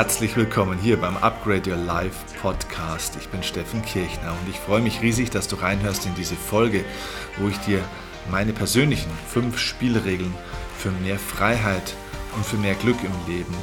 [0.00, 3.18] herzlich willkommen hier beim Upgrade Your Life Podcast.
[3.20, 6.86] Ich bin Steffen Kirchner und ich freue mich riesig, dass du reinhörst in diese Folge,
[7.36, 7.84] wo ich dir
[8.30, 10.32] meine persönlichen fünf Spielregeln
[10.78, 11.92] für mehr Freiheit
[12.34, 13.54] und für mehr Glück im Leben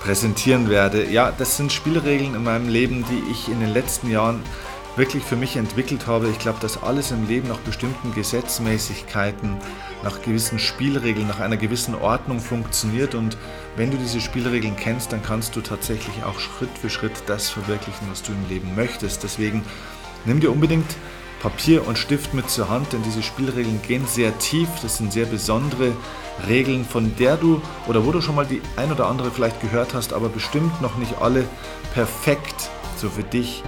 [0.00, 1.10] präsentieren werde.
[1.10, 4.42] Ja, das sind Spielregeln in meinem Leben, die ich in den letzten Jahren
[4.96, 6.28] wirklich für mich entwickelt habe.
[6.28, 9.56] Ich glaube, dass alles im Leben nach bestimmten Gesetzmäßigkeiten,
[10.02, 13.14] nach gewissen Spielregeln, nach einer gewissen Ordnung funktioniert.
[13.14, 13.36] Und
[13.76, 18.06] wenn du diese Spielregeln kennst, dann kannst du tatsächlich auch Schritt für Schritt das verwirklichen,
[18.10, 19.22] was du im Leben möchtest.
[19.22, 19.62] Deswegen
[20.24, 20.96] nimm dir unbedingt
[21.40, 24.68] Papier und Stift mit zur Hand, denn diese Spielregeln gehen sehr tief.
[24.82, 25.92] Das sind sehr besondere
[26.46, 29.94] Regeln, von der du oder wo du schon mal die ein oder andere vielleicht gehört
[29.94, 31.44] hast, aber bestimmt noch nicht alle
[31.94, 33.64] perfekt so für dich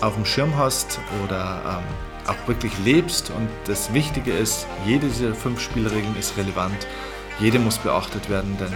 [0.00, 3.30] auf dem Schirm hast oder ähm, auch wirklich lebst.
[3.30, 6.86] Und das Wichtige ist, jede dieser fünf Spielregeln ist relevant.
[7.40, 8.72] Jede muss beachtet werden, denn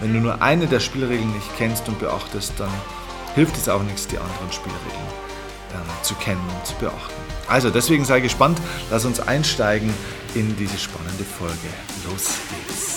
[0.00, 2.70] wenn du nur eine der Spielregeln nicht kennst und beachtest, dann
[3.34, 5.08] hilft es auch nichts, die anderen Spielregeln
[5.72, 7.14] ähm, zu kennen und zu beachten.
[7.48, 9.92] Also deswegen sei gespannt, lass uns einsteigen
[10.34, 11.68] in diese spannende Folge.
[12.08, 12.93] Los geht's.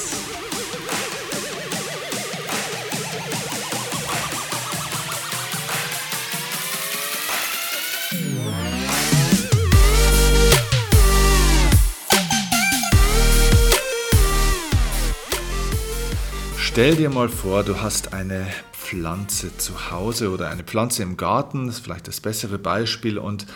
[16.78, 21.66] Stell dir mal vor, du hast eine Pflanze zu Hause oder eine Pflanze im Garten,
[21.66, 23.17] das ist vielleicht das bessere Beispiel.
[23.17, 23.47] Und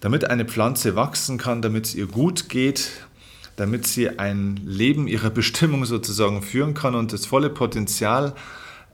[0.00, 2.92] damit eine Pflanze wachsen kann, damit es ihr gut geht,
[3.56, 8.34] damit sie ein Leben ihrer Bestimmung sozusagen führen kann und das volle Potenzial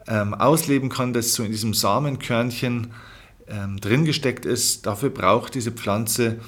[0.09, 2.89] ähm, ausleben kann, das so in diesem Samenkörnchen
[3.47, 6.41] ähm, drin gesteckt ist, dafür braucht diese Pflanze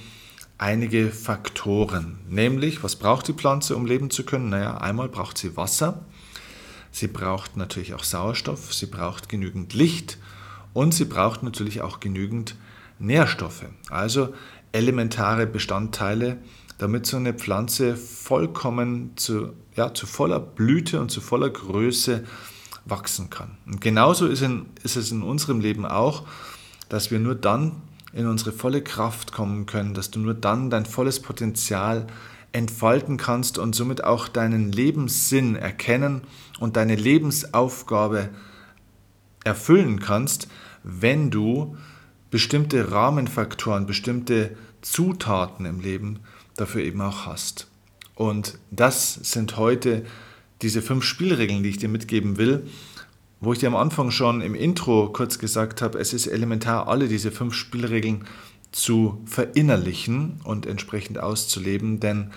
[0.58, 2.18] einige Faktoren.
[2.28, 4.48] Nämlich, was braucht die Pflanze, um leben zu können?
[4.48, 6.04] Naja, einmal braucht sie Wasser.
[6.92, 10.18] Sie braucht natürlich auch Sauerstoff, sie braucht genügend Licht
[10.72, 12.56] und sie braucht natürlich auch genügend
[12.98, 14.34] Nährstoffe, also
[14.72, 16.38] elementare Bestandteile,
[16.78, 22.24] damit so eine Pflanze vollkommen zu, ja, zu voller Blüte und zu voller Größe
[22.84, 23.58] wachsen kann.
[23.66, 26.26] Und genauso ist, in, ist es in unserem Leben auch,
[26.88, 30.86] dass wir nur dann in unsere volle Kraft kommen können, dass du nur dann dein
[30.86, 32.06] volles Potenzial
[32.52, 36.22] entfalten kannst und somit auch deinen Lebenssinn erkennen
[36.58, 38.30] und deine Lebensaufgabe
[39.44, 40.48] erfüllen kannst,
[40.82, 41.76] wenn du
[42.30, 46.20] bestimmte Rahmenfaktoren, bestimmte Zutaten im Leben
[46.56, 47.68] dafür eben auch hast.
[48.14, 50.04] Und das sind heute
[50.62, 52.66] diese fünf Spielregeln, die ich dir mitgeben will,
[53.40, 57.08] wo ich dir am Anfang schon im Intro kurz gesagt habe, es ist elementar, alle
[57.08, 58.26] diese fünf Spielregeln
[58.72, 62.30] zu verinnerlichen und entsprechend auszuleben, denn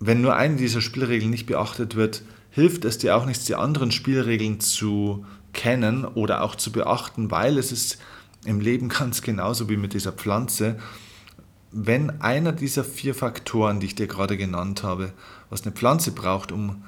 [0.00, 3.90] wenn nur eine dieser Spielregeln nicht beachtet wird, hilft es dir auch nichts, die anderen
[3.90, 7.98] Spielregeln zu kennen oder auch zu beachten, weil es ist
[8.44, 10.78] im Leben ganz genauso wie mit dieser Pflanze.
[11.72, 15.12] Wenn einer dieser vier Faktoren, die ich dir gerade genannt habe,
[15.50, 16.84] was eine Pflanze braucht, um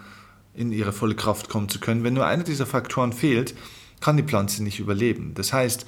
[0.54, 3.54] in ihre volle Kraft kommen zu können, wenn nur einer dieser Faktoren fehlt,
[4.00, 5.32] kann die Pflanze nicht überleben.
[5.34, 5.86] Das heißt,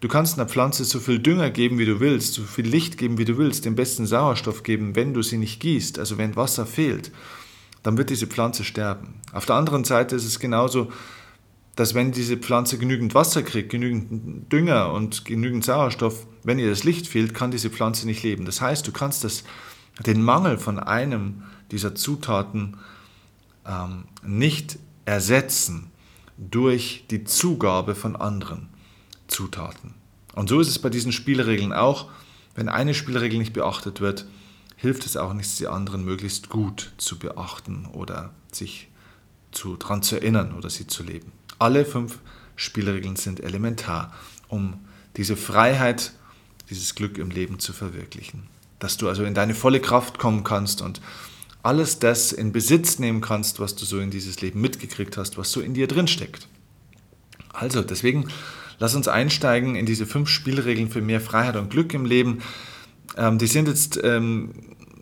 [0.00, 3.18] Du kannst einer Pflanze so viel Dünger geben, wie du willst, so viel Licht geben,
[3.18, 6.64] wie du willst, den besten Sauerstoff geben, wenn du sie nicht gießt, also wenn Wasser
[6.64, 7.12] fehlt,
[7.82, 9.20] dann wird diese Pflanze sterben.
[9.32, 10.90] Auf der anderen Seite ist es genauso,
[11.76, 16.84] dass wenn diese Pflanze genügend Wasser kriegt, genügend Dünger und genügend Sauerstoff, wenn ihr das
[16.84, 18.46] Licht fehlt, kann diese Pflanze nicht leben.
[18.46, 19.44] Das heißt, du kannst das,
[20.04, 22.78] den Mangel von einem dieser Zutaten
[23.66, 25.90] ähm, nicht ersetzen
[26.38, 28.69] durch die Zugabe von anderen.
[29.30, 29.94] Zutaten.
[30.34, 32.10] Und so ist es bei diesen Spielregeln auch.
[32.54, 34.26] Wenn eine Spielregel nicht beachtet wird,
[34.76, 38.88] hilft es auch nichts, die anderen möglichst gut zu beachten oder sich
[39.52, 41.32] zu, daran zu erinnern oder sie zu leben.
[41.58, 42.18] Alle fünf
[42.56, 44.14] Spielregeln sind elementar,
[44.48, 44.78] um
[45.16, 46.12] diese Freiheit,
[46.70, 48.44] dieses Glück im Leben zu verwirklichen.
[48.78, 51.00] Dass du also in deine volle Kraft kommen kannst und
[51.62, 55.52] alles das in Besitz nehmen kannst, was du so in dieses Leben mitgekriegt hast, was
[55.52, 56.48] so in dir drin steckt.
[57.52, 58.28] Also, deswegen
[58.80, 62.38] Lass uns einsteigen in diese fünf Spielregeln für mehr Freiheit und Glück im Leben.
[63.16, 64.52] Ähm, die sind jetzt ähm,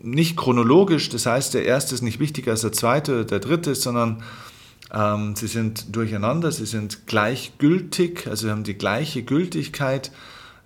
[0.03, 3.75] nicht chronologisch, das heißt, der erste ist nicht wichtiger als der zweite oder der dritte,
[3.75, 4.21] sondern
[4.93, 10.11] ähm, sie sind durcheinander, sie sind gleichgültig, also haben die gleiche Gültigkeit.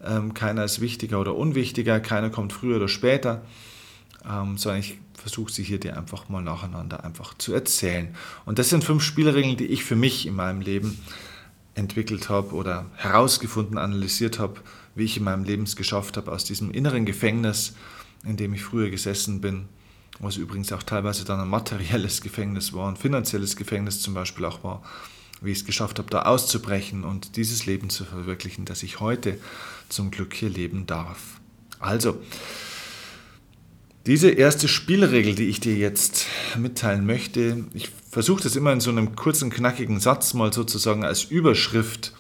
[0.03, 3.43] Ähm, keiner ist wichtiger oder unwichtiger, keiner kommt früher oder später,
[4.27, 8.15] ähm, sondern ich versuche sie hier dir einfach mal nacheinander einfach zu erzählen.
[8.45, 10.97] Und das sind fünf Spielregeln, die ich für mich in meinem Leben
[11.75, 14.61] entwickelt habe oder herausgefunden, analysiert habe,
[14.95, 17.73] wie ich in meinem Leben es geschafft habe, aus diesem inneren Gefängnis,
[18.25, 19.65] in dem ich früher gesessen bin,
[20.19, 24.63] was übrigens auch teilweise dann ein materielles Gefängnis war, ein finanzielles Gefängnis zum Beispiel auch
[24.63, 24.83] war,
[25.41, 29.39] wie ich es geschafft habe, da auszubrechen und dieses Leben zu verwirklichen, das ich heute
[29.89, 31.41] zum Glück hier leben darf.
[31.79, 32.21] Also,
[34.05, 36.27] diese erste Spielregel, die ich dir jetzt
[36.57, 41.23] mitteilen möchte, ich versuche das immer in so einem kurzen, knackigen Satz mal sozusagen als
[41.23, 42.13] Überschrift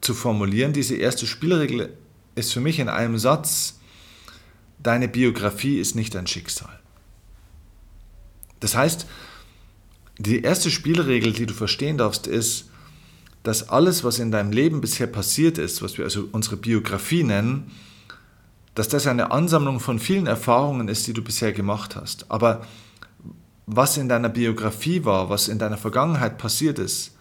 [0.00, 0.72] zu formulieren.
[0.72, 1.92] Diese erste Spielregel
[2.34, 3.78] ist für mich in einem Satz,
[4.78, 6.80] deine Biografie ist nicht dein Schicksal.
[8.60, 9.06] Das heißt,
[10.18, 12.70] die erste Spielregel, die du verstehen darfst, ist,
[13.42, 17.70] dass alles, was in deinem Leben bisher passiert ist, was wir also unsere Biografie nennen,
[18.74, 22.30] dass das eine Ansammlung von vielen Erfahrungen ist, die du bisher gemacht hast.
[22.30, 22.66] Aber
[23.66, 27.16] was in deiner Biografie war, was in deiner Vergangenheit passiert ist,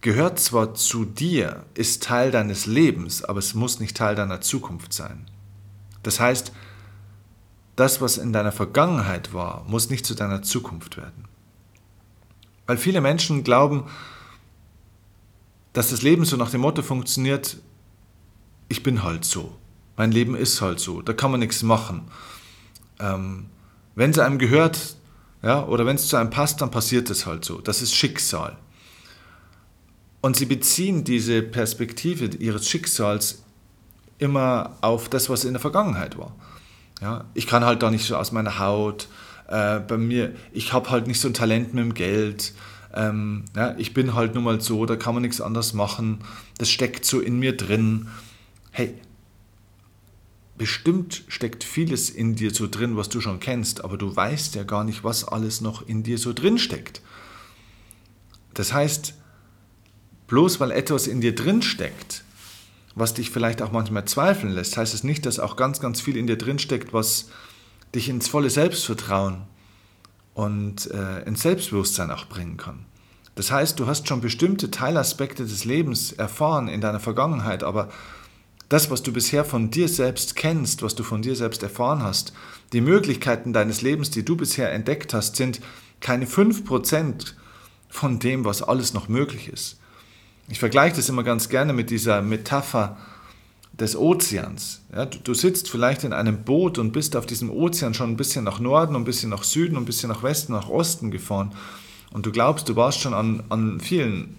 [0.00, 4.92] gehört zwar zu dir, ist Teil deines Lebens, aber es muss nicht Teil deiner Zukunft
[4.92, 5.26] sein.
[6.02, 6.52] Das heißt,
[7.76, 11.24] das, was in deiner Vergangenheit war, muss nicht zu deiner Zukunft werden.
[12.66, 13.84] Weil viele Menschen glauben,
[15.72, 17.58] dass das Leben so nach dem Motto funktioniert,
[18.68, 19.56] ich bin halt so.
[19.96, 21.02] Mein Leben ist halt so.
[21.02, 22.08] Da kann man nichts machen.
[22.98, 23.46] Ähm,
[23.94, 24.96] wenn es einem gehört,
[25.42, 27.60] ja, oder wenn es zu einem passt, dann passiert es halt so.
[27.60, 28.56] Das ist Schicksal.
[30.20, 33.42] Und sie beziehen diese Perspektive ihres Schicksals
[34.18, 36.34] immer auf das, was in der Vergangenheit war.
[37.00, 39.08] Ja, ich kann halt da nicht so aus meiner Haut,
[39.48, 42.54] äh, bei mir, ich habe halt nicht so ein Talent mit dem Geld.
[42.94, 46.20] Ähm, ja, ich bin halt nun mal so, da kann man nichts anderes machen.
[46.58, 48.08] Das steckt so in mir drin.
[48.70, 48.94] Hey,
[50.58, 54.64] bestimmt steckt vieles in dir so drin, was du schon kennst, aber du weißt ja
[54.64, 57.02] gar nicht, was alles noch in dir so drin steckt.
[58.54, 59.14] Das heißt,
[60.28, 62.24] bloß weil etwas in dir drin steckt,
[62.94, 66.16] was dich vielleicht auch manchmal zweifeln lässt, heißt es nicht, dass auch ganz, ganz viel
[66.16, 67.28] in dir drin steckt, was
[67.94, 69.42] dich ins volle Selbstvertrauen
[70.32, 72.86] und äh, ins Selbstbewusstsein auch bringen kann.
[73.34, 77.90] Das heißt, du hast schon bestimmte Teilaspekte des Lebens erfahren in deiner Vergangenheit, aber
[78.68, 82.32] das, was du bisher von dir selbst kennst, was du von dir selbst erfahren hast,
[82.72, 85.60] die Möglichkeiten deines Lebens, die du bisher entdeckt hast, sind
[86.00, 87.34] keine 5%
[87.88, 89.78] von dem, was alles noch möglich ist.
[90.48, 92.96] Ich vergleiche das immer ganz gerne mit dieser Metapher
[93.72, 94.82] des Ozeans.
[94.92, 98.16] Ja, du, du, sitzt vielleicht in einem Boot und bist auf diesem Ozean schon ein
[98.16, 101.52] bisschen nach Norden, ein bisschen nach Süden, ein bisschen nach Westen, nach Osten gefahren.
[102.12, 104.36] Und du glaubst, du warst schon an, an, vielen,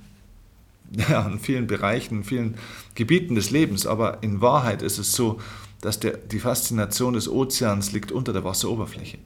[1.10, 2.56] ja, an vielen Bereichen, vielen
[2.96, 3.86] Gebieten des Lebens.
[3.86, 5.40] Aber in Wahrheit ist es so,
[5.82, 9.20] dass der, die Faszination des Ozeans liegt unter der Wasseroberfläche.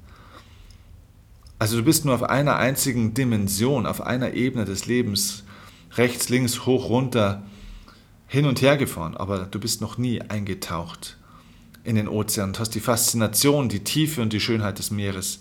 [1.59, 5.43] Also du bist nur auf einer einzigen Dimension, auf einer Ebene des Lebens,
[5.93, 7.43] rechts, links, hoch, runter,
[8.27, 11.17] hin und her gefahren, aber du bist noch nie eingetaucht
[11.83, 15.39] in den Ozean und hast die Faszination, die Tiefe und die Schönheit des Meeres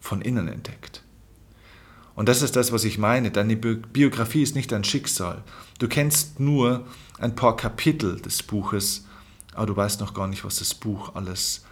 [0.00, 1.03] von innen entdeckt.
[2.14, 3.30] Und das ist das, was ich meine.
[3.30, 5.42] Deine Biografie ist nicht dein Schicksal.
[5.78, 6.86] Du kennst nur
[7.18, 9.06] ein paar Kapitel des Buches,
[9.54, 11.64] aber du weißt noch gar nicht, was das Buch alles,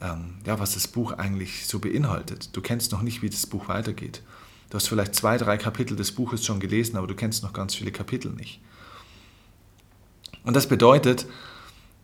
[0.00, 2.56] ähm, ja, was das Buch eigentlich so beinhaltet.
[2.56, 4.22] Du kennst noch nicht, wie das Buch weitergeht.
[4.70, 7.74] Du hast vielleicht zwei, drei Kapitel des Buches schon gelesen, aber du kennst noch ganz
[7.74, 8.60] viele Kapitel nicht.
[10.44, 11.26] Und das bedeutet,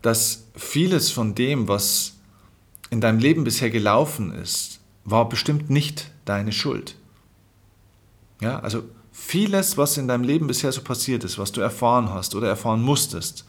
[0.03, 2.19] dass vieles von dem, was
[2.91, 6.98] in deinem Leben bisher gelaufen ist, war bestimmt nicht deine Schuld.
[8.41, 12.35] Ja, also vieles, was in deinem Leben bisher so passiert ist, was du erfahren hast
[12.35, 13.45] oder erfahren musstest,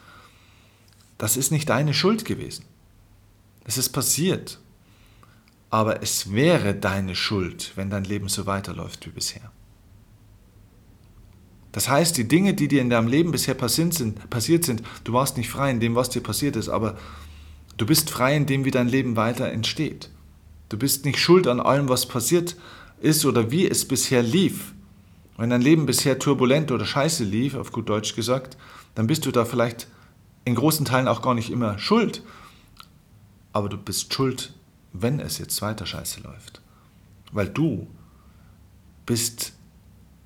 [1.18, 2.64] das ist nicht deine Schuld gewesen.
[3.64, 4.58] Es ist passiert.
[5.68, 9.52] Aber es wäre deine Schuld, wenn dein Leben so weiterläuft wie bisher.
[11.72, 15.12] Das heißt, die Dinge, die dir in deinem Leben bisher passiert sind, passiert sind, du
[15.12, 16.98] warst nicht frei in dem, was dir passiert ist, aber
[17.76, 20.10] du bist frei in dem, wie dein Leben weiter entsteht.
[20.68, 22.56] Du bist nicht schuld an allem, was passiert
[23.00, 24.74] ist oder wie es bisher lief.
[25.40, 28.58] Wenn dein Leben bisher turbulent oder scheiße lief, auf gut Deutsch gesagt,
[28.94, 29.88] dann bist du da vielleicht
[30.44, 32.22] in großen Teilen auch gar nicht immer schuld.
[33.54, 34.52] Aber du bist schuld,
[34.92, 36.60] wenn es jetzt weiter scheiße läuft.
[37.32, 37.86] Weil du
[39.06, 39.54] bist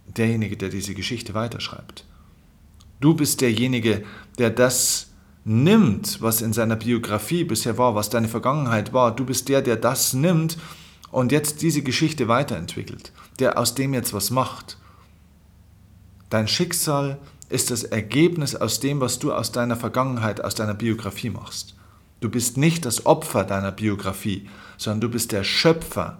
[0.08, 2.04] derjenige, der diese Geschichte weiterschreibt.
[2.98, 4.04] Du bist derjenige,
[4.38, 5.12] der das
[5.44, 9.14] nimmt, was in seiner Biografie bisher war, was deine Vergangenheit war.
[9.14, 10.58] Du bist der, der das nimmt
[11.12, 14.76] und jetzt diese Geschichte weiterentwickelt, der aus dem jetzt was macht.
[16.34, 21.30] Dein Schicksal ist das Ergebnis aus dem, was du aus deiner Vergangenheit, aus deiner Biografie
[21.30, 21.76] machst.
[22.18, 26.18] Du bist nicht das Opfer deiner Biografie, sondern du bist der Schöpfer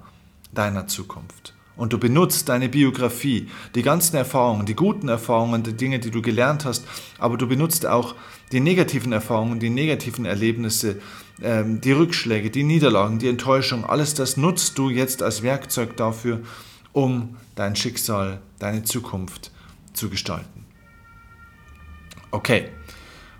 [0.52, 5.98] deiner Zukunft und du benutzt deine Biografie, die ganzen Erfahrungen, die guten Erfahrungen, die Dinge,
[5.98, 6.84] die du gelernt hast,
[7.18, 8.14] aber du benutzt auch
[8.52, 11.00] die negativen Erfahrungen, die negativen Erlebnisse,
[11.42, 16.38] ähm, die Rückschläge, die Niederlagen, die Enttäuschung, alles das nutzt du jetzt als Werkzeug dafür,
[16.92, 19.50] um dein Schicksal, deine Zukunft
[19.94, 20.66] zu gestalten.
[22.30, 22.68] Okay.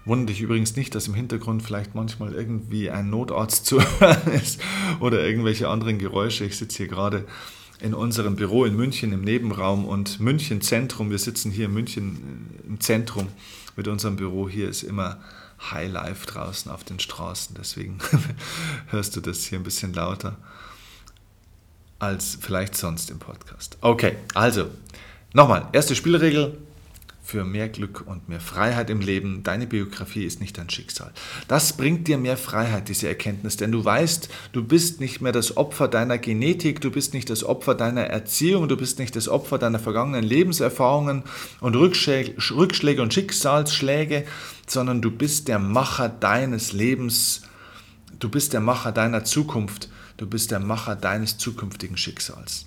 [0.07, 4.61] Wundert dich übrigens nicht, dass im Hintergrund vielleicht manchmal irgendwie ein Notarzt zu hören ist
[5.01, 6.45] oder irgendwelche anderen Geräusche.
[6.45, 7.25] Ich sitze hier gerade
[7.81, 11.11] in unserem Büro in München im Nebenraum und München Zentrum.
[11.11, 13.29] Wir sitzen hier in München äh, im Zentrum
[13.77, 14.49] mit unserem Büro.
[14.49, 15.19] Hier ist immer
[15.71, 17.57] High Life draußen auf den Straßen.
[17.59, 17.99] Deswegen
[18.89, 20.37] hörst du das hier ein bisschen lauter
[21.99, 23.79] als vielleicht sonst im Podcast.
[23.81, 24.67] Okay, also
[25.35, 26.57] nochmal, erste Spielregel
[27.25, 29.43] für mehr Glück und mehr Freiheit im Leben.
[29.43, 31.11] Deine Biografie ist nicht dein Schicksal.
[31.49, 35.57] Das bringt dir mehr Freiheit, diese Erkenntnis, denn du weißt, du bist nicht mehr das
[35.57, 39.59] Opfer deiner Genetik, du bist nicht das Opfer deiner Erziehung, du bist nicht das Opfer
[39.59, 41.23] deiner vergangenen Lebenserfahrungen
[41.61, 44.27] und Rückschläge und Schicksalsschläge,
[44.67, 47.43] sondern du bist der Macher deines Lebens,
[48.19, 49.89] du bist der Macher deiner Zukunft,
[50.19, 52.67] du bist der Macher deines zukünftigen Schicksals.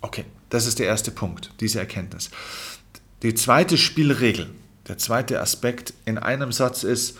[0.00, 2.30] Okay, das ist der erste Punkt, diese Erkenntnis.
[3.22, 4.50] Die zweite Spielregel,
[4.88, 7.18] der zweite Aspekt in einem Satz ist,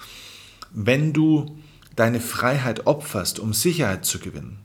[0.71, 1.59] wenn du
[1.97, 4.59] deine Freiheit opferst, um Sicherheit zu gewinnen,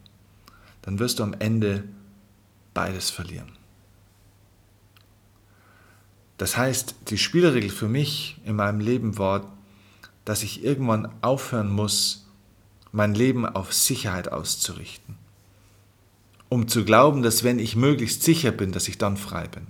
[0.81, 1.85] dann wirst du am Ende
[2.73, 3.51] beides verlieren.
[6.37, 9.55] Das heißt, die Spielregel für mich in meinem Leben war,
[10.25, 12.27] dass ich irgendwann aufhören muss,
[12.91, 15.17] mein Leben auf Sicherheit auszurichten,
[16.51, 19.67] um zu glauben, dass wenn ich möglichst sicher bin, dass ich dann frei bin.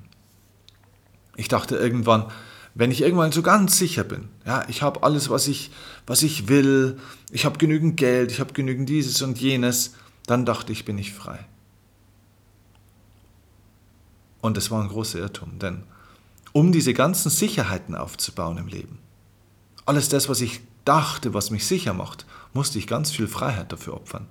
[1.36, 2.32] Ich dachte irgendwann,
[2.74, 5.70] wenn ich irgendwann so ganz sicher bin, ja, ich habe alles, was ich,
[6.08, 6.98] was ich will,
[7.30, 9.94] ich habe genügend Geld, ich habe genügend dieses und jenes,
[10.26, 11.46] dann dachte ich, bin ich frei.
[14.42, 15.84] Und das war ein großer Irrtum, denn
[16.52, 18.98] um diese ganzen Sicherheiten aufzubauen im Leben,
[19.86, 23.94] alles das, was ich dachte, was mich sicher macht, musste ich ganz viel Freiheit dafür
[23.94, 24.26] opfern.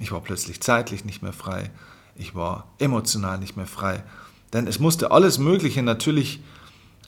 [0.00, 1.70] Ich war plötzlich zeitlich nicht mehr frei,
[2.14, 4.04] ich war emotional nicht mehr frei
[4.52, 6.40] denn es musste alles Mögliche natürlich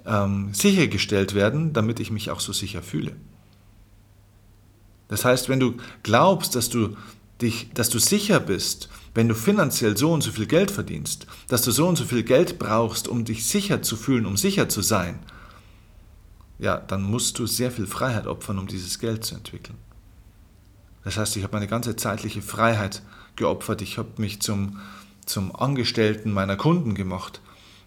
[0.05, 3.17] ähm, sichergestellt werden, damit ich mich auch so sicher fühle.
[5.09, 6.97] Das heißt, wenn du glaubst, dass du,
[7.41, 11.63] dich, dass du sicher bist, wenn du finanziell so und so viel Geld verdienst, dass
[11.63, 14.83] du so und so viel Geld brauchst, um dich sicher zu fühlen, um sicher zu
[14.83, 15.19] sein,
[16.59, 19.79] ja, dann musst du sehr viel Freiheit opfern, um dieses Geld zu entwickeln.
[21.05, 23.03] Das heißt, ich habe meine ganze zeitliche Freiheit
[23.37, 24.79] geopfert, ich habe mich zum
[25.31, 27.41] zum Angestellten meiner Kunden gemacht.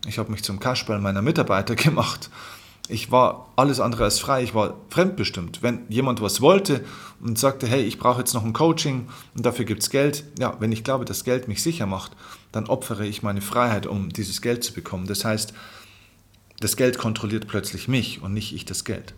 [0.08, 2.30] Ich habe mich zum Kasperl meiner Mitarbeiter gemacht.
[2.90, 5.62] Ich war alles andere als frei, ich war fremdbestimmt.
[5.62, 6.84] Wenn jemand was wollte
[7.22, 10.58] und sagte, hey, ich brauche jetzt noch ein Coaching und dafür gibt es Geld, ja,
[10.60, 12.12] wenn ich glaube, dass Geld mich sicher macht,
[12.52, 15.08] dann opfere ich meine Freiheit, um dieses Geld zu bekommen.
[15.08, 15.54] Das heißt,
[16.60, 19.14] das Geld kontrolliert plötzlich mich und nicht ich das Geld.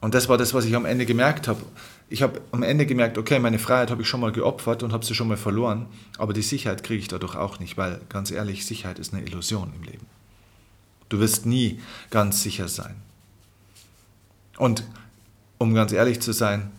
[0.00, 1.62] Und das war das, was ich am Ende gemerkt habe
[2.10, 5.04] ich habe am Ende gemerkt, okay, meine Freiheit habe ich schon mal geopfert und habe
[5.04, 5.86] sie schon mal verloren,
[6.16, 9.72] aber die Sicherheit kriege ich dadurch auch nicht, weil ganz ehrlich, Sicherheit ist eine Illusion
[9.76, 10.06] im Leben.
[11.10, 12.96] Du wirst nie ganz sicher sein.
[14.56, 14.84] Und
[15.58, 16.70] um ganz ehrlich zu sein,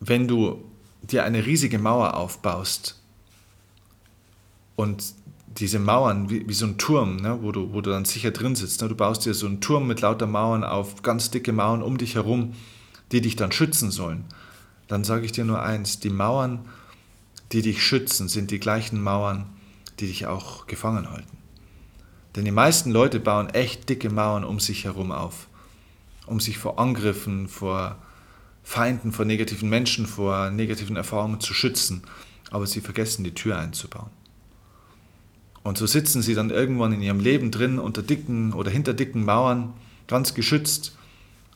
[0.00, 0.64] wenn du
[1.02, 3.00] dir eine riesige Mauer aufbaust
[4.74, 5.14] und
[5.58, 8.54] diese Mauern, wie, wie so ein Turm, ne, wo, du, wo du dann sicher drin
[8.54, 11.82] sitzt, ne, du baust dir so einen Turm mit lauter Mauern auf, ganz dicke Mauern
[11.82, 12.54] um dich herum,
[13.12, 14.24] die dich dann schützen sollen,
[14.88, 16.60] dann sage ich dir nur eins, die Mauern,
[17.52, 19.46] die dich schützen, sind die gleichen Mauern,
[20.00, 21.36] die dich auch gefangen halten.
[22.34, 25.48] Denn die meisten Leute bauen echt dicke Mauern um sich herum auf,
[26.26, 27.96] um sich vor Angriffen, vor
[28.62, 32.02] Feinden, vor negativen Menschen, vor negativen Erfahrungen zu schützen,
[32.50, 34.10] aber sie vergessen die Tür einzubauen.
[35.62, 39.24] Und so sitzen sie dann irgendwann in ihrem Leben drin unter dicken oder hinter dicken
[39.24, 39.72] Mauern,
[40.08, 40.96] ganz geschützt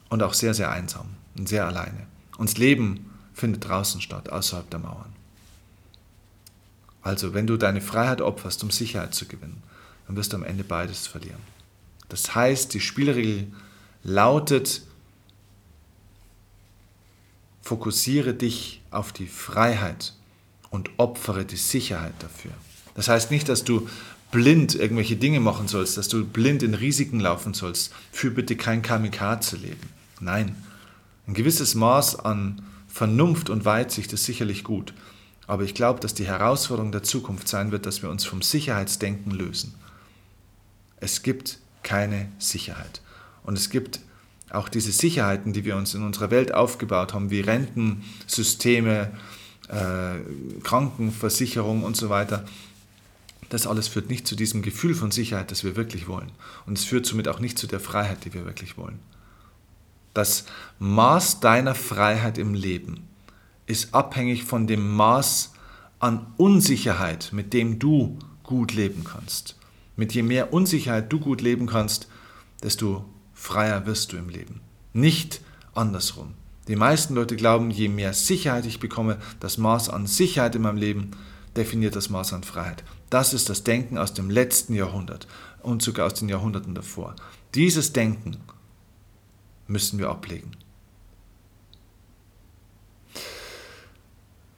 [0.08, 2.06] und auch sehr, sehr einsam und sehr alleine.
[2.38, 5.12] Und das Leben findet draußen statt, außerhalb der Mauern.
[7.02, 9.62] Also, wenn du deine Freiheit opferst, um Sicherheit zu gewinnen,
[10.06, 11.40] dann wirst du am Ende beides verlieren.
[12.08, 13.52] Das heißt, die Spielregel
[14.02, 14.82] lautet,
[17.62, 20.14] fokussiere dich auf die Freiheit
[20.70, 22.52] und opfere die Sicherheit dafür.
[22.96, 23.88] Das heißt nicht, dass du
[24.32, 27.92] blind irgendwelche Dinge machen sollst, dass du blind in Risiken laufen sollst.
[28.10, 29.88] Für bitte kein Kamikaze-Leben.
[30.20, 30.56] Nein,
[31.26, 34.94] ein gewisses Maß an Vernunft und Weitsicht ist sicherlich gut,
[35.46, 39.30] aber ich glaube, dass die Herausforderung der Zukunft sein wird, dass wir uns vom Sicherheitsdenken
[39.30, 39.74] lösen.
[40.98, 43.02] Es gibt keine Sicherheit.
[43.44, 44.00] Und es gibt
[44.50, 49.12] auch diese Sicherheiten, die wir uns in unserer Welt aufgebaut haben, wie Rentensysteme,
[49.68, 52.44] äh, Krankenversicherung und so weiter.
[53.48, 56.32] Das alles führt nicht zu diesem Gefühl von Sicherheit, das wir wirklich wollen.
[56.66, 58.98] Und es führt somit auch nicht zu der Freiheit, die wir wirklich wollen.
[60.14, 60.46] Das
[60.78, 63.06] Maß deiner Freiheit im Leben
[63.66, 65.52] ist abhängig von dem Maß
[65.98, 69.56] an Unsicherheit, mit dem du gut leben kannst.
[69.96, 72.08] Mit je mehr Unsicherheit du gut leben kannst,
[72.62, 74.60] desto freier wirst du im Leben.
[74.92, 75.40] Nicht
[75.74, 76.34] andersrum.
[76.68, 80.78] Die meisten Leute glauben, je mehr Sicherheit ich bekomme, das Maß an Sicherheit in meinem
[80.78, 81.10] Leben
[81.56, 82.82] definiert das Maß an Freiheit.
[83.10, 85.26] Das ist das Denken aus dem letzten Jahrhundert
[85.62, 87.14] und sogar aus den Jahrhunderten davor.
[87.54, 88.38] Dieses Denken
[89.66, 90.52] müssen wir ablegen.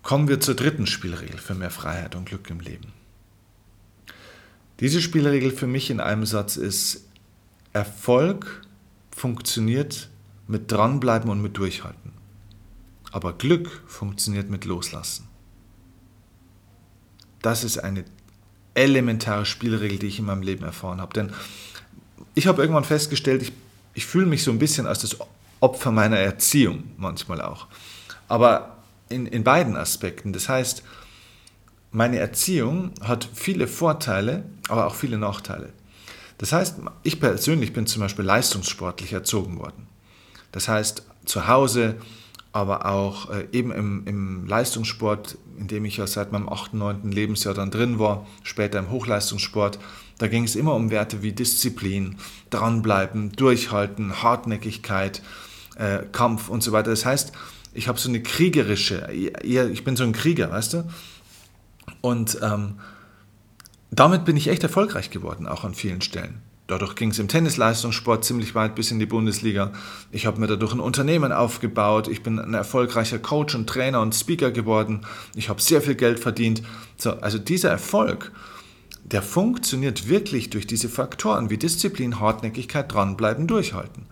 [0.02, 2.92] Kommen wir zur dritten Spielregel für mehr Freiheit und Glück im Leben.
[4.80, 7.06] Diese Spielregel für mich in einem Satz ist,
[7.72, 8.62] Erfolg
[9.10, 10.08] funktioniert
[10.46, 12.12] mit dranbleiben und mit durchhalten.
[13.12, 15.28] Aber Glück funktioniert mit loslassen.
[17.42, 18.04] Das ist eine
[18.78, 21.12] elementare Spielregel, die ich in meinem Leben erfahren habe.
[21.12, 21.32] Denn
[22.34, 23.52] ich habe irgendwann festgestellt, ich,
[23.94, 25.16] ich fühle mich so ein bisschen als das
[25.60, 27.66] Opfer meiner Erziehung manchmal auch.
[28.28, 28.76] Aber
[29.08, 30.32] in, in beiden Aspekten.
[30.32, 30.82] Das heißt,
[31.90, 35.72] meine Erziehung hat viele Vorteile, aber auch viele Nachteile.
[36.36, 39.88] Das heißt, ich persönlich bin zum Beispiel leistungssportlich erzogen worden.
[40.52, 41.96] Das heißt, zu Hause,
[42.52, 47.10] aber auch äh, eben im, im, Leistungssport, in dem ich ja seit meinem 8., 9.
[47.10, 49.78] Lebensjahr dann drin war, später im Hochleistungssport,
[50.18, 52.16] da ging es immer um Werte wie Disziplin,
[52.50, 55.22] dranbleiben, durchhalten, Hartnäckigkeit,
[55.76, 56.90] äh, Kampf und so weiter.
[56.90, 57.32] Das heißt,
[57.74, 60.88] ich habe so eine kriegerische, ich bin so ein Krieger, weißt du?
[62.00, 62.80] Und ähm,
[63.90, 66.42] damit bin ich echt erfolgreich geworden, auch an vielen Stellen.
[66.68, 69.72] Dadurch ging es im Tennisleistungssport ziemlich weit bis in die Bundesliga.
[70.12, 72.08] Ich habe mir dadurch ein Unternehmen aufgebaut.
[72.08, 75.06] Ich bin ein erfolgreicher Coach und Trainer und Speaker geworden.
[75.34, 76.62] Ich habe sehr viel Geld verdient.
[76.98, 78.32] So, also dieser Erfolg,
[79.02, 84.04] der funktioniert wirklich durch diese Faktoren wie Disziplin, Hartnäckigkeit, dranbleiben, durchhalten.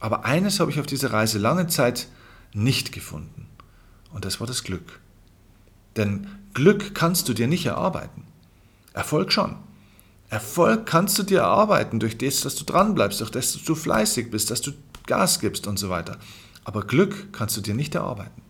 [0.00, 2.08] Aber eines habe ich auf dieser Reise lange Zeit
[2.52, 3.46] nicht gefunden.
[4.12, 4.98] Und das war das Glück.
[5.96, 8.24] Denn Glück kannst du dir nicht erarbeiten.
[8.94, 9.54] Erfolg schon.
[10.32, 14.30] Erfolg kannst du dir erarbeiten durch das, dass du dranbleibst, durch das, dass du fleißig
[14.30, 14.72] bist, dass du
[15.06, 16.16] Gas gibst und so weiter.
[16.64, 18.40] Aber Glück kannst du dir nicht erarbeiten.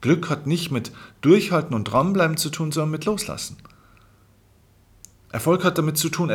[0.00, 3.56] Glück hat nicht mit Durchhalten und Dranbleiben zu tun, sondern mit Loslassen.
[5.32, 6.30] Erfolg hat damit zu tun,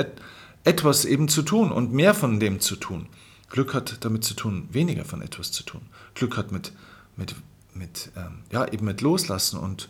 [0.66, 3.08] etwas eben zu tun und mehr von dem zu tun.
[3.50, 5.84] Glück hat damit zu tun, weniger von etwas zu tun.
[6.14, 6.74] Glück hat mit,
[7.16, 7.36] mit,
[7.74, 9.88] mit, ähm, ja, eben mit Loslassen und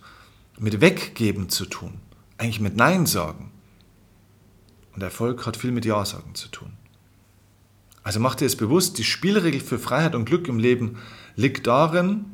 [0.60, 1.96] mit Weggeben zu tun.
[2.38, 3.52] Eigentlich mit Nein sagen.
[4.94, 6.74] Und Erfolg hat viel mit Ja sagen zu tun.
[8.04, 10.98] Also mach dir es bewusst, die Spielregel für Freiheit und Glück im Leben
[11.36, 12.26] liegt darin,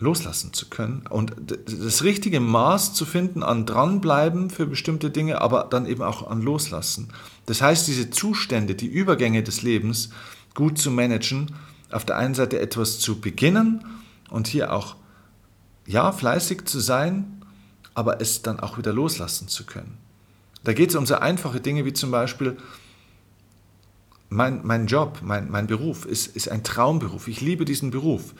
[0.00, 1.34] loslassen zu können und
[1.66, 6.40] das richtige Maß zu finden an dranbleiben für bestimmte Dinge, aber dann eben auch an
[6.40, 7.08] loslassen.
[7.46, 10.10] Das heißt, diese Zustände, die Übergänge des Lebens
[10.54, 11.54] gut zu managen,
[11.90, 13.84] auf der einen Seite etwas zu beginnen
[14.30, 14.96] und hier auch
[15.86, 17.42] ja fleißig zu sein,
[17.94, 19.98] aber es dann auch wieder loslassen zu können.
[20.64, 22.56] Da geht es um so einfache Dinge wie zum Beispiel,
[24.28, 27.28] mein, mein Job, mein, mein Beruf ist, ist ein Traumberuf.
[27.28, 28.34] Ich liebe diesen Beruf.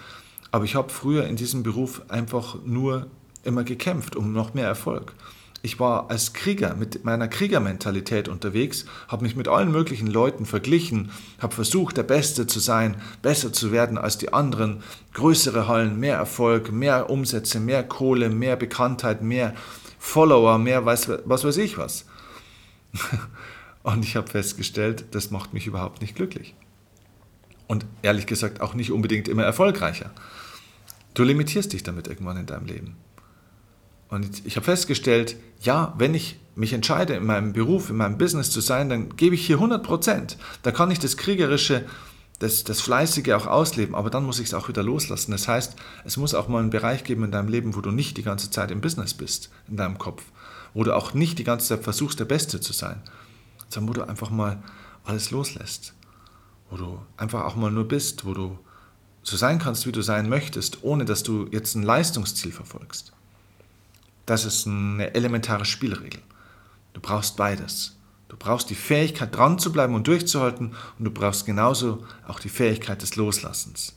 [0.50, 3.06] Aber ich habe früher in diesem Beruf einfach nur
[3.44, 5.14] immer gekämpft um noch mehr Erfolg.
[5.60, 11.10] Ich war als Krieger mit meiner Kriegermentalität unterwegs, habe mich mit allen möglichen Leuten verglichen,
[11.40, 14.82] habe versucht, der Beste zu sein, besser zu werden als die anderen,
[15.14, 19.52] größere Hallen, mehr Erfolg, mehr Umsätze, mehr Kohle, mehr Bekanntheit, mehr
[19.98, 22.06] Follower, mehr weiß, was weiß ich was.
[23.82, 26.54] Und ich habe festgestellt, das macht mich überhaupt nicht glücklich.
[27.66, 30.10] Und ehrlich gesagt auch nicht unbedingt immer erfolgreicher.
[31.14, 32.96] Du limitierst dich damit irgendwann in deinem Leben.
[34.08, 38.50] Und ich habe festgestellt, ja, wenn ich mich entscheide, in meinem Beruf, in meinem Business
[38.50, 40.38] zu sein, dann gebe ich hier 100 Prozent.
[40.62, 41.84] Da kann ich das Kriegerische,
[42.38, 45.32] das, das Fleißige auch ausleben, aber dann muss ich es auch wieder loslassen.
[45.32, 45.74] Das heißt,
[46.04, 48.50] es muss auch mal einen Bereich geben in deinem Leben, wo du nicht die ganze
[48.50, 50.22] Zeit im Business bist, in deinem Kopf,
[50.72, 53.02] wo du auch nicht die ganze Zeit versuchst, der Beste zu sein,
[53.68, 54.62] sondern wo du einfach mal
[55.04, 55.94] alles loslässt,
[56.70, 58.58] wo du einfach auch mal nur bist, wo du
[59.22, 63.12] so sein kannst, wie du sein möchtest, ohne dass du jetzt ein Leistungsziel verfolgst.
[64.26, 66.20] Das ist eine elementare Spielregel.
[66.92, 67.97] Du brauchst beides.
[68.28, 72.50] Du brauchst die Fähigkeit, dran zu bleiben und durchzuhalten und du brauchst genauso auch die
[72.50, 73.96] Fähigkeit des Loslassens.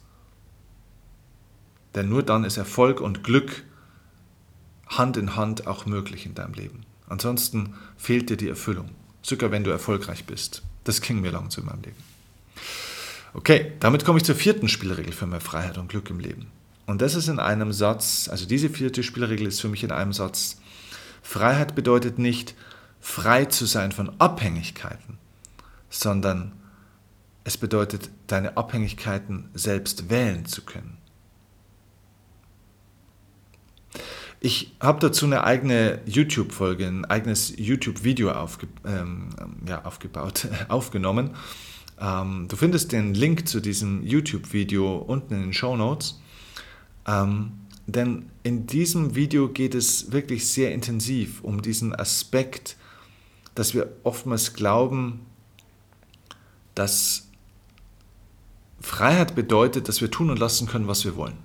[1.95, 3.63] Denn nur dann ist Erfolg und Glück
[4.87, 6.85] Hand in Hand auch möglich in deinem Leben.
[7.07, 8.89] Ansonsten fehlt dir die Erfüllung,
[9.21, 10.63] sogar wenn du erfolgreich bist.
[10.83, 12.03] Das ging mir lang zu in meinem Leben.
[13.33, 16.47] Okay, damit komme ich zur vierten Spielregel für mehr Freiheit und Glück im Leben.
[16.85, 20.11] Und das ist in einem Satz, also diese vierte Spielregel ist für mich in einem
[20.11, 20.59] Satz,
[21.21, 22.55] Freiheit bedeutet nicht,
[23.01, 25.17] frei zu sein von Abhängigkeiten,
[25.89, 26.53] sondern
[27.43, 30.97] es bedeutet, deine Abhängigkeiten selbst wählen zu können.
[34.39, 39.29] Ich habe dazu eine eigene YouTube-Folge, ein eigenes YouTube-Video aufge, ähm,
[39.67, 41.31] ja, aufgebaut, aufgenommen.
[41.99, 46.19] Ähm, du findest den Link zu diesem YouTube-Video unten in den Show Notes.
[47.07, 47.51] Ähm,
[47.85, 52.77] denn in diesem Video geht es wirklich sehr intensiv um diesen Aspekt,
[53.55, 55.25] dass wir oftmals glauben,
[56.75, 57.27] dass
[58.79, 61.37] Freiheit bedeutet, dass wir tun und lassen können, was wir wollen.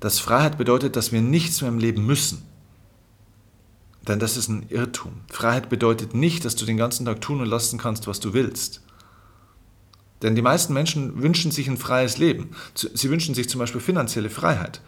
[0.00, 2.42] Dass Freiheit bedeutet, dass wir nichts mehr im Leben müssen.
[4.06, 5.20] Denn das ist ein Irrtum.
[5.28, 8.82] Freiheit bedeutet nicht, dass du den ganzen Tag tun und lassen kannst, was du willst.
[10.22, 12.50] Denn die meisten Menschen wünschen sich ein freies Leben.
[12.74, 14.80] Sie wünschen sich zum Beispiel finanzielle Freiheit.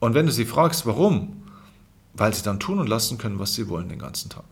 [0.00, 1.43] Und wenn du sie fragst, warum,
[2.14, 4.44] weil sie dann tun und lassen können, was sie wollen den ganzen Tag.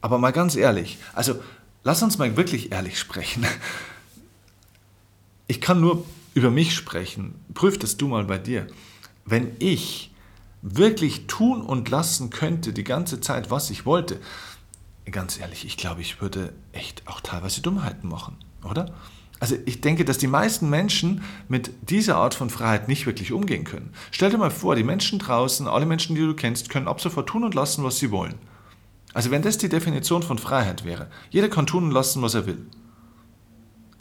[0.00, 1.40] Aber mal ganz ehrlich, also
[1.84, 3.46] lass uns mal wirklich ehrlich sprechen.
[5.46, 6.04] Ich kann nur
[6.34, 7.34] über mich sprechen.
[7.54, 8.66] Prüf das du mal bei dir.
[9.24, 10.10] Wenn ich
[10.62, 14.20] wirklich tun und lassen könnte die ganze Zeit, was ich wollte,
[15.10, 18.92] ganz ehrlich, ich glaube, ich würde echt auch teilweise Dummheiten machen, oder?
[19.38, 23.64] Also ich denke, dass die meisten Menschen mit dieser Art von Freiheit nicht wirklich umgehen
[23.64, 23.92] können.
[24.10, 27.28] Stell dir mal vor, die Menschen draußen, alle Menschen, die du kennst, können ab sofort
[27.28, 28.36] tun und lassen, was sie wollen.
[29.12, 32.46] Also wenn das die Definition von Freiheit wäre, jeder kann tun und lassen, was er
[32.46, 32.66] will.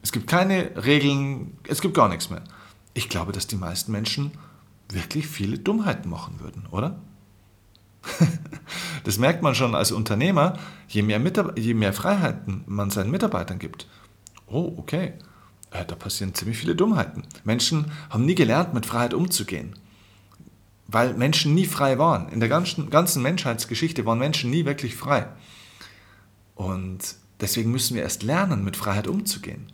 [0.02, 2.44] Es gibt keine Regeln, es gibt gar nichts mehr.
[2.94, 4.32] Ich glaube, dass die meisten Menschen
[4.90, 7.00] wirklich viele Dummheiten machen würden, oder?
[9.04, 11.22] das merkt man schon als Unternehmer, je mehr,
[11.56, 13.88] je mehr Freiheiten man seinen Mitarbeitern gibt,
[14.48, 15.14] oh, okay,
[15.72, 17.24] äh, da passieren ziemlich viele Dummheiten.
[17.44, 19.76] Menschen haben nie gelernt, mit Freiheit umzugehen,
[20.88, 22.30] weil Menschen nie frei waren.
[22.30, 25.28] In der ganzen, ganzen Menschheitsgeschichte waren Menschen nie wirklich frei.
[26.56, 29.68] Und deswegen müssen wir erst lernen, mit Freiheit umzugehen.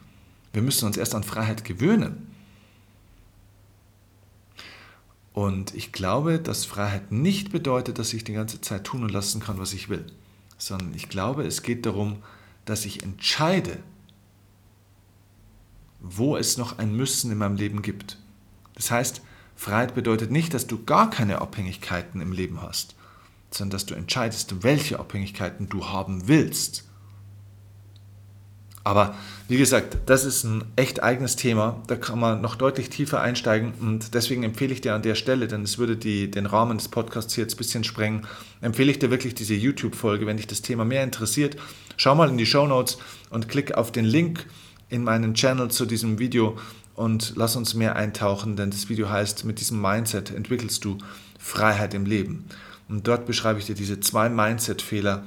[0.54, 2.28] Wir müssen uns erst an Freiheit gewöhnen.
[5.34, 9.40] Und ich glaube, dass Freiheit nicht bedeutet, dass ich die ganze Zeit tun und lassen
[9.40, 10.06] kann, was ich will,
[10.58, 12.18] sondern ich glaube, es geht darum,
[12.66, 13.78] dass ich entscheide,
[16.02, 18.18] wo es noch ein Müssen in meinem Leben gibt.
[18.76, 19.22] Das heißt,
[19.56, 22.96] Freiheit bedeutet nicht, dass du gar keine Abhängigkeiten im Leben hast,
[23.52, 26.86] sondern dass du entscheidest, welche Abhängigkeiten du haben willst.
[28.84, 29.14] Aber
[29.48, 31.84] wie gesagt, das ist ein echt eigenes Thema.
[31.86, 35.48] Da kann man noch deutlich tiefer einsteigen und deswegen empfehle ich dir an der Stelle,
[35.48, 38.26] denn es würde die, den Rahmen des Podcasts hier jetzt ein bisschen sprengen,
[38.62, 41.58] empfehle ich dir wirklich diese YouTube-Folge, wenn dich das Thema mehr interessiert.
[41.98, 42.98] Schau mal in die Show Notes
[43.30, 44.48] und klick auf den Link
[44.92, 46.58] in meinen Channel zu diesem Video
[46.96, 50.98] und lass uns mehr eintauchen, denn das Video heißt, mit diesem Mindset entwickelst du
[51.40, 52.46] Freiheit im Leben.
[52.88, 55.24] Und dort beschreibe ich dir diese zwei Mindset-Fehler,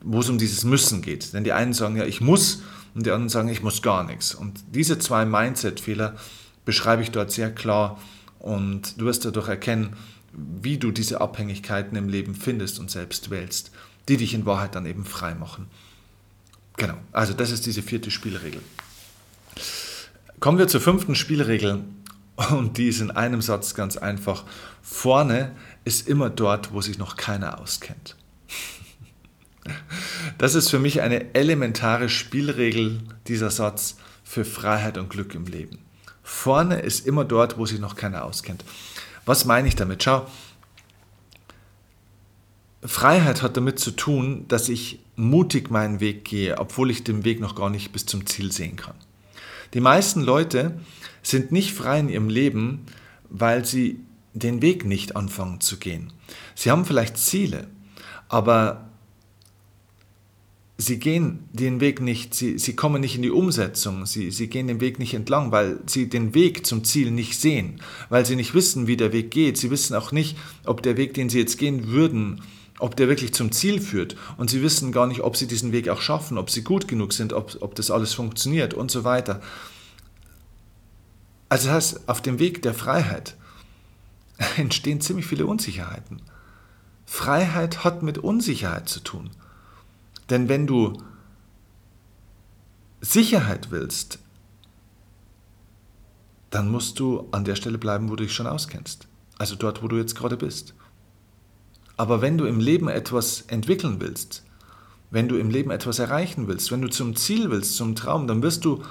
[0.00, 1.34] wo es um dieses Müssen geht.
[1.34, 2.62] Denn die einen sagen ja, ich muss
[2.94, 4.34] und die anderen sagen, ich muss gar nichts.
[4.34, 6.14] Und diese zwei Mindset-Fehler
[6.64, 8.00] beschreibe ich dort sehr klar
[8.38, 9.96] und du wirst dadurch erkennen,
[10.32, 13.72] wie du diese Abhängigkeiten im Leben findest und selbst wählst,
[14.08, 15.66] die dich in Wahrheit dann eben frei machen.
[16.76, 18.60] Genau, also das ist diese vierte Spielregel.
[20.40, 21.84] Kommen wir zur fünften Spielregel
[22.50, 24.44] und die ist in einem Satz ganz einfach.
[24.82, 25.54] Vorne
[25.84, 28.16] ist immer dort, wo sich noch keiner auskennt.
[30.38, 35.78] Das ist für mich eine elementare Spielregel, dieser Satz, für Freiheit und Glück im Leben.
[36.22, 38.64] Vorne ist immer dort, wo sich noch keiner auskennt.
[39.26, 40.02] Was meine ich damit?
[40.02, 40.26] Schau,
[42.84, 47.40] Freiheit hat damit zu tun, dass ich mutig meinen Weg gehe, obwohl ich den Weg
[47.40, 48.96] noch gar nicht bis zum Ziel sehen kann.
[49.74, 50.80] Die meisten Leute
[51.22, 52.86] sind nicht frei in ihrem Leben,
[53.30, 54.00] weil sie
[54.34, 56.12] den Weg nicht anfangen zu gehen.
[56.54, 57.68] Sie haben vielleicht Ziele,
[58.28, 58.88] aber
[60.78, 64.66] sie gehen den Weg nicht, sie, sie kommen nicht in die Umsetzung, sie, sie gehen
[64.66, 68.54] den Weg nicht entlang, weil sie den Weg zum Ziel nicht sehen, weil sie nicht
[68.54, 69.56] wissen, wie der Weg geht.
[69.58, 72.42] Sie wissen auch nicht, ob der Weg, den sie jetzt gehen würden,
[72.82, 74.16] ob der wirklich zum Ziel führt.
[74.36, 77.12] Und sie wissen gar nicht, ob sie diesen Weg auch schaffen, ob sie gut genug
[77.12, 79.40] sind, ob, ob das alles funktioniert und so weiter.
[81.48, 83.36] Also das heißt, auf dem Weg der Freiheit
[84.56, 86.22] entstehen ziemlich viele Unsicherheiten.
[87.06, 89.30] Freiheit hat mit Unsicherheit zu tun.
[90.28, 91.00] Denn wenn du
[93.00, 94.18] Sicherheit willst,
[96.50, 99.06] dann musst du an der Stelle bleiben, wo du dich schon auskennst.
[99.38, 100.74] Also dort, wo du jetzt gerade bist.
[101.96, 104.44] Aber wenn du im Leben etwas entwickeln willst,
[105.10, 108.42] wenn du im Leben etwas erreichen willst, wenn du zum Ziel willst, zum Traum, dann
[108.42, 108.82] wirst du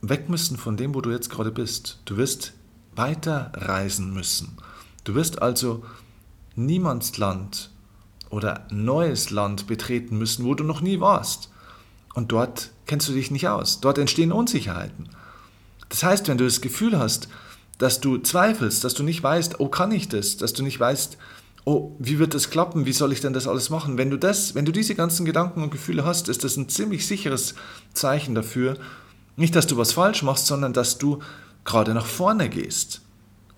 [0.00, 1.98] weg müssen von dem, wo du jetzt gerade bist.
[2.04, 2.52] Du wirst
[2.94, 4.56] weiter reisen müssen.
[5.04, 5.84] Du wirst also
[6.54, 7.70] Niemandsland
[8.30, 11.50] oder neues Land betreten müssen, wo du noch nie warst.
[12.14, 13.80] Und dort kennst du dich nicht aus.
[13.80, 15.08] Dort entstehen Unsicherheiten.
[15.88, 17.28] Das heißt, wenn du das Gefühl hast,
[17.78, 21.16] dass du zweifelst, dass du nicht weißt, oh, kann ich das, dass du nicht weißt,
[21.68, 23.98] oh, wie wird das klappen, wie soll ich denn das alles machen?
[23.98, 27.06] Wenn du das, wenn du diese ganzen Gedanken und Gefühle hast, ist das ein ziemlich
[27.06, 27.54] sicheres
[27.92, 28.78] Zeichen dafür,
[29.36, 31.18] nicht, dass du was falsch machst, sondern dass du
[31.66, 33.02] gerade nach vorne gehst.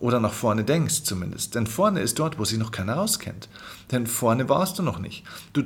[0.00, 1.54] Oder nach vorne denkst zumindest.
[1.54, 3.48] Denn vorne ist dort, wo sich noch keiner auskennt.
[3.92, 5.24] Denn vorne warst du noch nicht.
[5.52, 5.62] Du,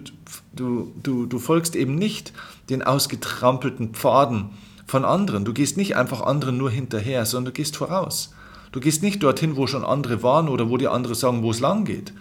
[0.52, 2.32] du, du, du folgst eben nicht
[2.68, 4.50] den ausgetrampelten Pfaden
[4.86, 5.44] von anderen.
[5.44, 8.34] Du gehst nicht einfach anderen nur hinterher, sondern du gehst voraus.
[8.72, 11.60] Du gehst nicht dorthin, wo schon andere waren oder wo die andere sagen, wo es
[11.60, 12.12] lang geht.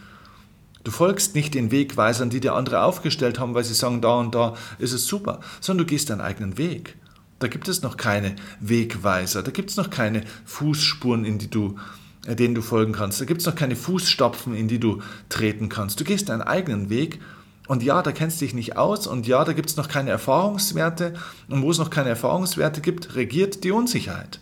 [0.84, 4.36] Du folgst nicht den Wegweisern, die dir andere aufgestellt haben, weil sie sagen, da und
[4.36, 6.98] da ist es super, sondern du gehst deinen eigenen Weg.
[7.40, 11.78] Da gibt es noch keine Wegweiser, da gibt es noch keine Fußspuren, in die du,
[12.26, 13.22] äh, denen du folgen kannst.
[13.22, 16.00] Da gibt es noch keine Fußstapfen, in die du treten kannst.
[16.00, 17.20] Du gehst deinen eigenen Weg
[17.68, 20.10] und ja, da kennst du dich nicht aus und ja, da gibt es noch keine
[20.10, 21.14] Erfahrungswerte
[21.48, 24.40] und wo es noch keine Erfahrungswerte gibt, regiert die Unsicherheit.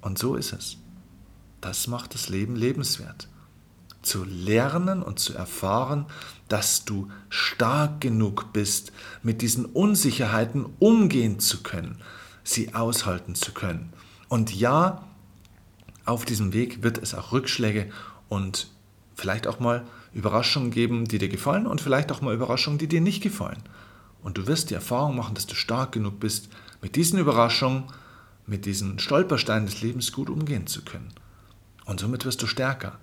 [0.00, 0.76] Und so ist es.
[1.60, 3.28] Das macht das Leben lebenswert.
[4.06, 6.06] Zu lernen und zu erfahren,
[6.46, 8.92] dass du stark genug bist,
[9.24, 12.00] mit diesen Unsicherheiten umgehen zu können,
[12.44, 13.92] sie aushalten zu können.
[14.28, 15.04] Und ja,
[16.04, 17.90] auf diesem Weg wird es auch Rückschläge
[18.28, 18.70] und
[19.16, 23.00] vielleicht auch mal Überraschungen geben, die dir gefallen und vielleicht auch mal Überraschungen, die dir
[23.00, 23.62] nicht gefallen.
[24.22, 26.48] Und du wirst die Erfahrung machen, dass du stark genug bist,
[26.80, 27.84] mit diesen Überraschungen,
[28.46, 31.12] mit diesen Stolpersteinen des Lebens gut umgehen zu können.
[31.86, 33.00] Und somit wirst du stärker.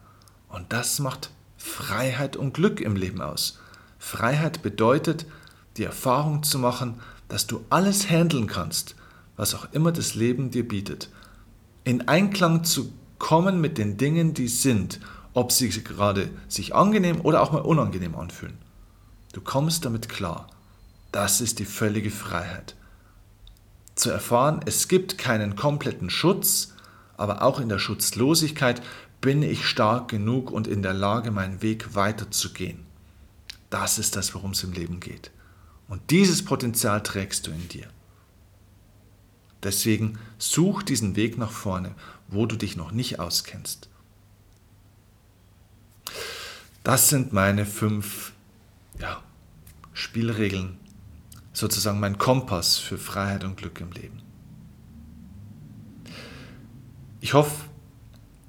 [0.54, 3.60] Und das macht Freiheit und Glück im Leben aus.
[3.98, 5.26] Freiheit bedeutet,
[5.78, 8.96] die Erfahrung zu machen, dass du alles handeln kannst,
[9.36, 11.10] was auch immer das Leben dir bietet.
[11.84, 15.00] In Einklang zu kommen mit den Dingen, die sind,
[15.34, 18.60] ob sie gerade sich angenehm oder auch mal unangenehm anfühlen.
[19.32, 20.48] Du kommst damit klar.
[21.12, 22.76] Das ist die völlige Freiheit.
[23.96, 26.74] Zu erfahren, es gibt keinen kompletten Schutz,
[27.18, 28.84] aber auch in der Schutzlosigkeit
[29.24, 32.86] bin ich stark genug und in der Lage, meinen Weg weiterzugehen.
[33.70, 35.32] Das ist das, worum es im Leben geht.
[35.88, 37.88] Und dieses Potenzial trägst du in dir.
[39.64, 41.96] Deswegen such diesen Weg nach vorne,
[42.28, 43.88] wo du dich noch nicht auskennst.
[46.84, 48.34] Das sind meine fünf
[49.00, 49.24] ja,
[49.94, 50.78] Spielregeln,
[51.54, 54.22] sozusagen mein Kompass für Freiheit und Glück im Leben.
[57.22, 57.70] Ich hoffe,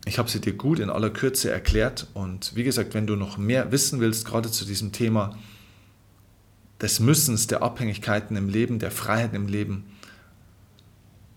[0.07, 3.39] ich habe sie dir gut in aller Kürze erklärt und wie gesagt, wenn du noch
[3.39, 5.39] mehr wissen willst, gerade zu diesem Thema
[6.81, 9.87] des Müssens, der Abhängigkeiten im Leben, der Freiheit im Leben,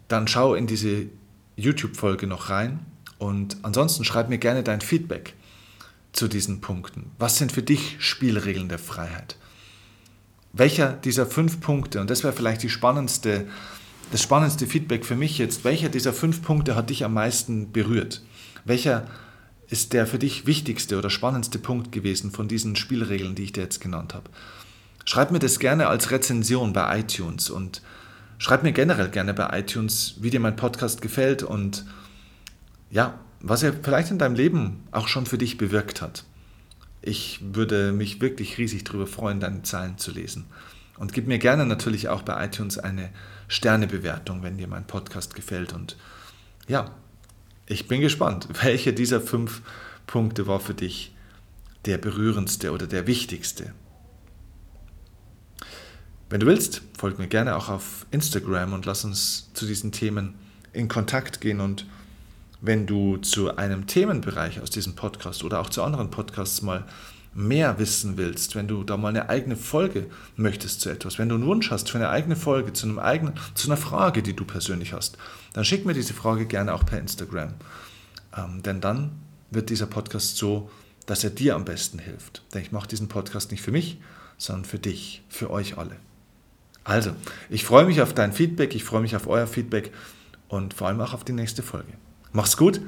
[0.08, 1.06] dann schau in diese
[1.56, 2.80] YouTube-Folge noch rein
[3.18, 5.34] und ansonsten schreib mir gerne dein Feedback
[6.12, 7.12] zu diesen Punkten.
[7.20, 9.38] Was sind für dich Spielregeln der Freiheit?
[10.52, 13.48] Welcher dieser fünf Punkte, und das wäre vielleicht die spannendste
[14.12, 18.22] das spannendste Feedback für mich jetzt, welcher dieser fünf Punkte hat dich am meisten berührt?
[18.68, 19.08] Welcher
[19.70, 23.64] ist der für dich wichtigste oder spannendste Punkt gewesen von diesen Spielregeln, die ich dir
[23.64, 24.30] jetzt genannt habe?
[25.06, 27.82] Schreib mir das gerne als Rezension bei iTunes und
[28.38, 31.86] schreib mir generell gerne bei iTunes, wie dir mein Podcast gefällt und
[32.92, 36.26] ja, was er vielleicht in deinem Leben auch schon für dich bewirkt hat.
[37.02, 40.46] Ich würde mich wirklich riesig darüber freuen, deine Zahlen zu lesen.
[40.98, 43.12] Und gib mir gerne natürlich auch bei iTunes eine
[43.48, 45.72] Sternebewertung, wenn dir mein Podcast gefällt.
[45.72, 45.96] Und
[46.68, 46.92] ja,
[47.68, 49.62] ich bin gespannt, welcher dieser fünf
[50.08, 51.14] Punkte war für dich
[51.86, 53.74] der berührendste oder der wichtigste.
[56.30, 60.36] Wenn du willst, folg mir gerne auch auf Instagram und lass uns zu diesen Themen
[60.74, 61.62] in Kontakt gehen.
[61.62, 61.86] Und
[62.60, 66.86] wenn du zu einem Themenbereich aus diesem Podcast oder auch zu anderen Podcasts mal
[67.38, 71.36] mehr wissen willst, wenn du da mal eine eigene Folge möchtest zu etwas, wenn du
[71.36, 74.44] einen Wunsch hast für eine eigene Folge, zu, einem eigenen, zu einer Frage, die du
[74.44, 75.20] persönlich hast,
[75.54, 77.54] dann schick mir diese Frage gerne auch per Instagram.
[78.36, 79.12] Ähm, denn dann
[79.52, 80.72] wird dieser Podcast so,
[81.06, 82.42] dass er dir am besten hilft.
[82.56, 84.00] Denn ich mache diesen Podcast nicht für mich,
[84.40, 85.96] sondern für dich, für euch alle.
[86.84, 87.12] Also,
[87.52, 89.94] ich freue mich auf dein Feedback, ich freue mich auf euer Feedback
[90.48, 91.94] und vor allem auch auf die nächste Folge.
[92.32, 92.82] Mach's gut,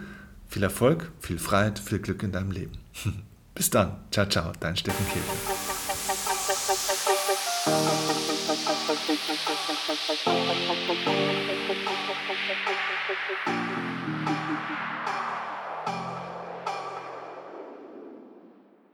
[0.48, 2.80] viel Erfolg, viel Freiheit, viel Glück in deinem Leben.
[3.60, 3.92] Bis dann.
[4.10, 4.54] Ciao, ciao.
[4.62, 5.22] Dein Steffen you.